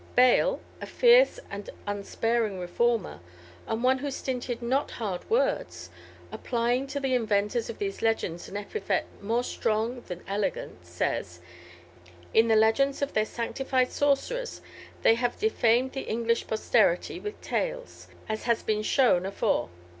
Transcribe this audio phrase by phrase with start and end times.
[0.15, 3.19] Bale, a fierce and unsparing reformer,
[3.67, 5.91] and one who stinted not hard words,
[6.31, 11.39] applying to the inventors of these legends an epithet more strong than elegant, says,
[12.33, 14.61] "In the legends of their sanctified sorcerers
[15.03, 19.69] they have diffamed the English posterity with tails, as has been showed afore.